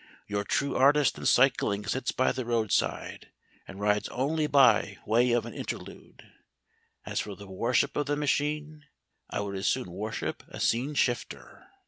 Your 0.25 0.43
true 0.43 0.75
artist 0.75 1.19
in 1.19 1.27
cycling 1.27 1.85
sits 1.85 2.11
by 2.11 2.31
the 2.31 2.43
roadside, 2.43 3.29
and 3.67 3.79
rides 3.79 4.09
only 4.09 4.47
by 4.47 4.97
way 5.05 5.31
of 5.31 5.45
an 5.45 5.53
interlude. 5.53 6.23
As 7.05 7.19
for 7.19 7.35
the 7.35 7.45
worship 7.45 7.95
of 7.95 8.07
the 8.07 8.15
machine, 8.15 8.85
I 9.29 9.41
would 9.41 9.55
as 9.55 9.67
soon 9.67 9.91
worship 9.91 10.41
a 10.47 10.59
scene 10.59 10.95
shifter." 10.95 11.67